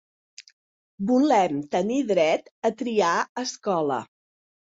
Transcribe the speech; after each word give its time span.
Volem 1.11 1.59
tenir 1.75 1.99
dret 2.13 2.49
a 2.71 2.73
triar 2.81 3.13
escola. 3.45 4.01